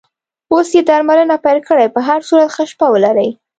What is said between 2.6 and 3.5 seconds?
شپه ولرې.